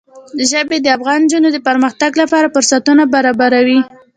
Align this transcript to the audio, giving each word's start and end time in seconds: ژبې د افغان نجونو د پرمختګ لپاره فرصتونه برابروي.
ژبې 0.49 0.77
د 0.81 0.87
افغان 0.97 1.19
نجونو 1.25 1.49
د 1.51 1.57
پرمختګ 1.67 2.11
لپاره 2.21 2.51
فرصتونه 2.55 3.03
برابروي. 3.13 3.79